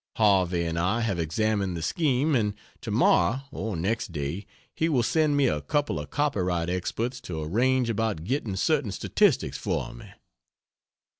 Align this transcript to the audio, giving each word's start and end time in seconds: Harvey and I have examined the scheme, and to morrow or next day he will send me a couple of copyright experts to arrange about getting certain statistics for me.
Harvey 0.15 0.63
and 0.65 0.79
I 0.79 1.01
have 1.01 1.19
examined 1.19 1.77
the 1.77 1.83
scheme, 1.83 2.33
and 2.33 2.55
to 2.81 2.89
morrow 2.89 3.41
or 3.51 3.75
next 3.77 4.11
day 4.11 4.47
he 4.73 4.89
will 4.89 5.03
send 5.03 5.37
me 5.37 5.45
a 5.45 5.61
couple 5.61 5.99
of 5.99 6.09
copyright 6.09 6.71
experts 6.71 7.21
to 7.21 7.43
arrange 7.43 7.87
about 7.87 8.23
getting 8.23 8.55
certain 8.55 8.91
statistics 8.91 9.59
for 9.59 9.93
me. 9.93 10.07